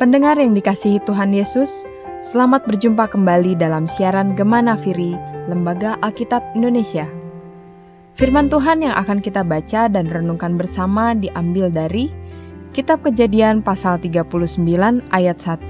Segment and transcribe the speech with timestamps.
[0.00, 1.84] Pendengar yang dikasihi Tuhan Yesus,
[2.24, 5.12] selamat berjumpa kembali dalam siaran Gemana Firi,
[5.44, 7.04] Lembaga Alkitab Indonesia.
[8.16, 12.08] Firman Tuhan yang akan kita baca dan renungkan bersama diambil dari
[12.72, 15.68] Kitab Kejadian pasal 39 ayat 1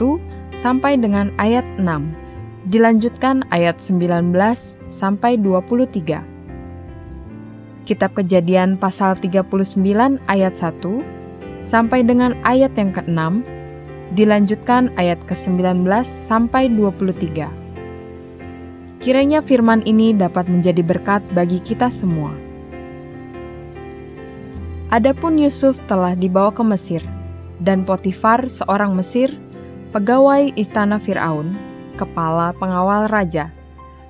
[0.54, 2.70] sampai dengan ayat 6.
[2.70, 4.30] Dilanjutkan ayat 19
[4.94, 6.22] sampai 23.
[7.82, 13.58] Kitab Kejadian pasal 39 ayat 1 sampai dengan ayat yang ke-6,
[14.12, 17.46] dilanjutkan ayat ke-19 sampai 23.
[19.00, 22.34] Kiranya firman ini dapat menjadi berkat bagi kita semua.
[24.90, 27.00] Adapun Yusuf telah dibawa ke Mesir,
[27.62, 29.32] dan Potifar seorang Mesir,
[29.94, 31.54] pegawai istana Firaun,
[31.94, 33.54] kepala pengawal raja,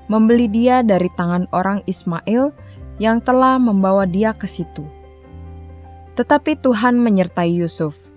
[0.08, 2.50] membeli dia dari tangan orang Ismail
[2.98, 4.82] yang telah membawa dia ke situ.
[6.18, 8.09] Tetapi Tuhan menyertai Yusuf,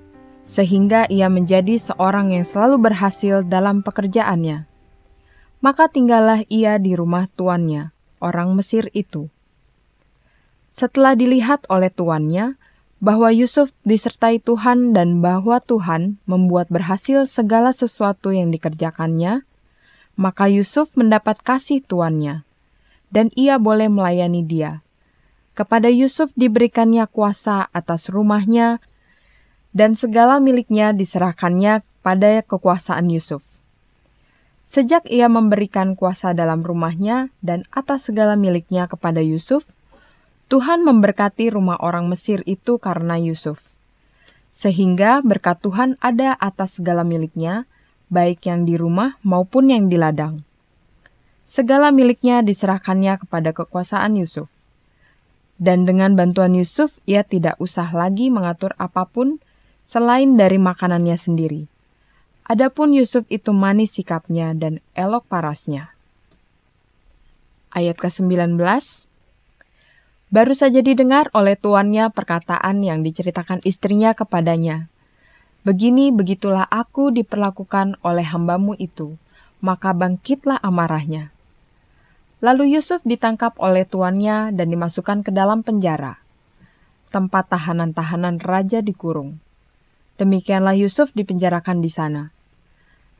[0.43, 4.67] sehingga ia menjadi seorang yang selalu berhasil dalam pekerjaannya.
[5.63, 9.31] Maka tinggallah ia di rumah tuannya, orang Mesir itu.
[10.67, 12.59] Setelah dilihat oleh tuannya
[12.99, 19.47] bahwa Yusuf disertai Tuhan dan bahwa Tuhan membuat berhasil segala sesuatu yang dikerjakannya,
[20.19, 22.43] maka Yusuf mendapat kasih tuannya
[23.13, 24.81] dan ia boleh melayani dia.
[25.53, 28.81] Kepada Yusuf diberikannya kuasa atas rumahnya,
[29.73, 33.41] dan segala miliknya diserahkannya pada kekuasaan Yusuf.
[34.63, 39.67] Sejak ia memberikan kuasa dalam rumahnya dan atas segala miliknya kepada Yusuf,
[40.47, 43.59] Tuhan memberkati rumah orang Mesir itu karena Yusuf.
[44.53, 47.65] Sehingga berkat Tuhan ada atas segala miliknya,
[48.13, 50.39] baik yang di rumah maupun yang di ladang.
[51.43, 54.47] Segala miliknya diserahkannya kepada kekuasaan Yusuf.
[55.59, 59.43] Dan dengan bantuan Yusuf, ia tidak usah lagi mengatur apa pun
[59.83, 61.67] selain dari makanannya sendiri.
[62.43, 65.95] Adapun Yusuf itu manis sikapnya dan elok parasnya.
[67.71, 68.59] Ayat ke-19
[70.33, 74.89] Baru saja didengar oleh tuannya perkataan yang diceritakan istrinya kepadanya.
[75.61, 79.15] Begini begitulah aku diperlakukan oleh hambamu itu,
[79.63, 81.29] maka bangkitlah amarahnya.
[82.43, 86.19] Lalu Yusuf ditangkap oleh tuannya dan dimasukkan ke dalam penjara,
[87.13, 89.39] tempat tahanan-tahanan raja dikurung.
[90.23, 92.31] Demikianlah Yusuf dipenjarakan di sana.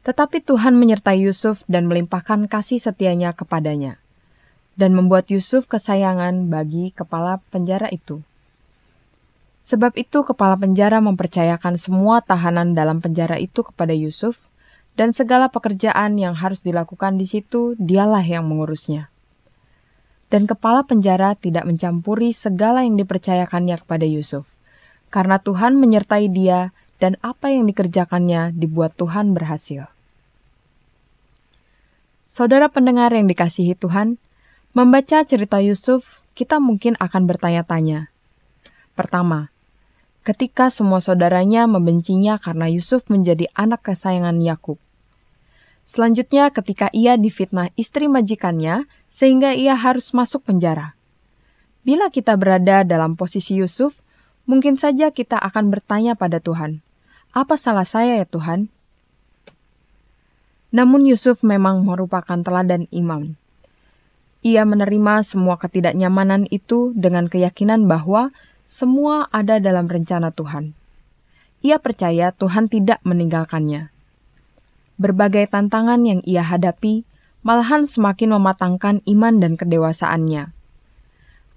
[0.07, 3.99] Tetapi Tuhan menyertai Yusuf dan melimpahkan kasih setianya kepadanya,
[4.79, 8.23] dan membuat Yusuf kesayangan bagi kepala penjara itu.
[9.67, 14.39] Sebab itu kepala penjara mempercayakan semua tahanan dalam penjara itu kepada Yusuf,
[14.95, 19.11] dan segala pekerjaan yang harus dilakukan di situ dialah yang mengurusnya
[20.33, 24.49] dan kepala penjara tidak mencampuri segala yang dipercayakannya kepada Yusuf,
[25.13, 29.89] karena Tuhan menyertai dia dan apa yang dikerjakannya dibuat Tuhan berhasil.
[32.25, 34.17] Saudara pendengar yang dikasihi Tuhan,
[34.73, 38.09] membaca cerita Yusuf, kita mungkin akan bertanya-tanya.
[38.97, 39.53] Pertama,
[40.25, 44.81] ketika semua saudaranya membencinya karena Yusuf menjadi anak kesayangan Yakub.
[45.83, 50.95] Selanjutnya ketika ia difitnah istri majikannya sehingga ia harus masuk penjara.
[51.83, 53.99] Bila kita berada dalam posisi Yusuf,
[54.45, 56.83] mungkin saja kita akan bertanya pada Tuhan,
[57.31, 58.71] "Apa salah saya ya Tuhan?"
[60.73, 63.37] Namun Yusuf memang merupakan teladan iman.
[64.43, 68.33] Ia menerima semua ketidaknyamanan itu dengan keyakinan bahwa
[68.67, 70.75] semua ada dalam rencana Tuhan.
[71.63, 73.93] Ia percaya Tuhan tidak meninggalkannya
[74.97, 77.05] berbagai tantangan yang ia hadapi
[77.41, 80.53] malahan semakin mematangkan iman dan kedewasaannya.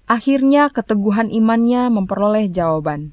[0.06, 3.10] Akhirnya keteguhan imannya memperoleh jawaban.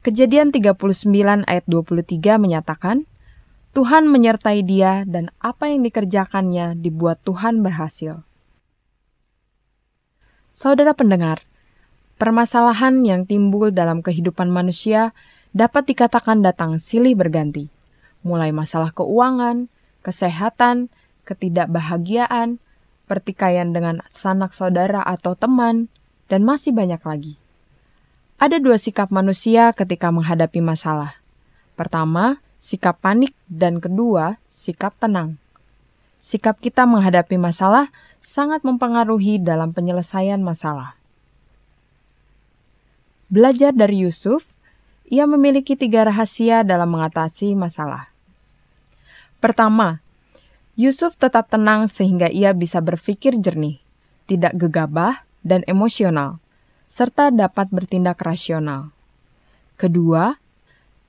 [0.00, 3.04] Kejadian 39 ayat 23 menyatakan,
[3.72, 8.24] Tuhan menyertai dia dan apa yang dikerjakannya dibuat Tuhan berhasil.
[10.52, 11.44] Saudara pendengar,
[12.20, 15.16] permasalahan yang timbul dalam kehidupan manusia
[15.52, 17.72] dapat dikatakan datang silih berganti
[18.22, 19.66] mulai masalah keuangan,
[20.00, 20.88] kesehatan,
[21.26, 22.61] ketidakbahagiaan,
[23.12, 25.92] pertikaian dengan sanak saudara atau teman,
[26.32, 27.36] dan masih banyak lagi.
[28.40, 31.20] Ada dua sikap manusia ketika menghadapi masalah.
[31.76, 35.36] Pertama, sikap panik, dan kedua, sikap tenang.
[36.24, 40.96] Sikap kita menghadapi masalah sangat mempengaruhi dalam penyelesaian masalah.
[43.30, 44.52] Belajar dari Yusuf,
[45.08, 48.12] ia memiliki tiga rahasia dalam mengatasi masalah.
[49.40, 50.01] Pertama,
[50.72, 53.80] Yusuf tetap tenang sehingga ia bisa berpikir jernih,
[54.24, 56.40] tidak gegabah dan emosional,
[56.88, 58.92] serta dapat bertindak rasional.
[59.76, 60.40] Kedua,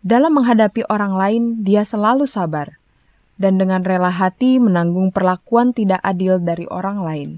[0.04, 2.76] Dalam menghadapi orang lain, dia selalu sabar
[3.38, 7.32] dan dengan rela hati menanggung perlakuan tidak adil dari orang lain.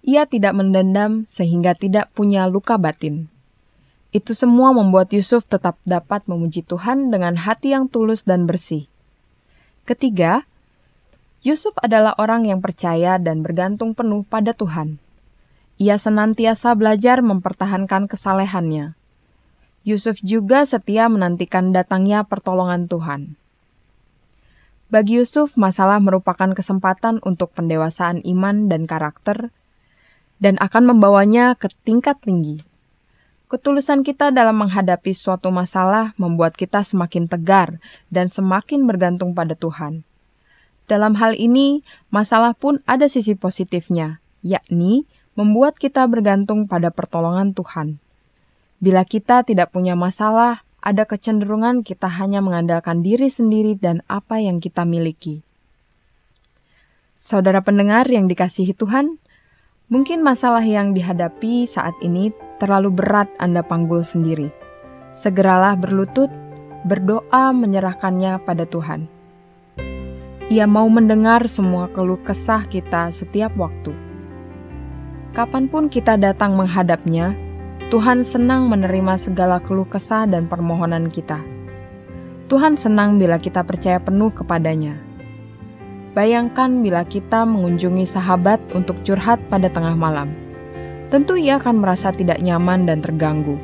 [0.00, 3.28] Ia tidak mendendam sehingga tidak punya luka batin.
[4.10, 8.88] Itu semua membuat Yusuf tetap dapat memuji Tuhan dengan hati yang tulus dan bersih.
[9.84, 10.48] Ketiga,
[11.40, 15.00] Yusuf adalah orang yang percaya dan bergantung penuh pada Tuhan.
[15.80, 18.92] Ia senantiasa belajar mempertahankan kesalehannya.
[19.80, 23.40] Yusuf juga setia menantikan datangnya pertolongan Tuhan.
[24.92, 29.48] Bagi Yusuf, masalah merupakan kesempatan untuk pendewasaan iman dan karakter,
[30.44, 32.60] dan akan membawanya ke tingkat tinggi.
[33.48, 37.80] Ketulusan kita dalam menghadapi suatu masalah membuat kita semakin tegar
[38.12, 40.04] dan semakin bergantung pada Tuhan.
[40.90, 45.06] Dalam hal ini, masalah pun ada sisi positifnya, yakni
[45.38, 48.02] membuat kita bergantung pada pertolongan Tuhan.
[48.82, 54.58] Bila kita tidak punya masalah, ada kecenderungan kita hanya mengandalkan diri sendiri dan apa yang
[54.58, 55.46] kita miliki.
[57.14, 59.22] Saudara pendengar yang dikasihi Tuhan,
[59.94, 64.50] mungkin masalah yang dihadapi saat ini terlalu berat Anda panggul sendiri.
[65.14, 66.34] Segeralah berlutut,
[66.82, 69.19] berdoa menyerahkannya pada Tuhan.
[70.50, 73.94] Ia mau mendengar semua keluh kesah kita setiap waktu.
[75.30, 77.38] Kapan pun kita datang menghadapnya,
[77.86, 81.38] Tuhan senang menerima segala keluh kesah dan permohonan kita.
[82.50, 84.98] Tuhan senang bila kita percaya penuh kepadanya.
[86.18, 90.34] Bayangkan bila kita mengunjungi sahabat untuk curhat pada tengah malam.
[91.14, 93.54] Tentu ia akan merasa tidak nyaman dan terganggu.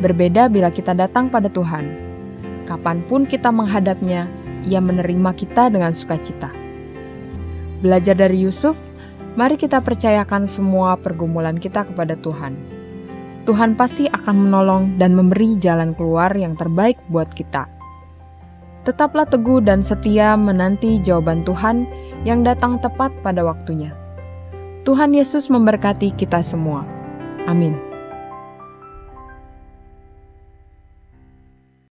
[0.00, 1.92] Berbeda bila kita datang pada Tuhan.
[2.64, 4.24] Kapan pun kita menghadapnya,
[4.66, 6.50] ia menerima kita dengan sukacita.
[7.80, 8.76] Belajar dari Yusuf,
[9.36, 12.80] mari kita percayakan semua pergumulan kita kepada Tuhan
[13.48, 17.66] Tuhan pasti akan menolong dan memberi jalan keluar yang terbaik buat kita.
[18.84, 21.82] Tetaplah teguh dan setia menanti jawaban Tuhan
[22.22, 23.90] yang datang tepat pada waktunya.
[24.86, 26.84] Tuhan Yesus memberkati kita semua.
[27.50, 27.89] Amin.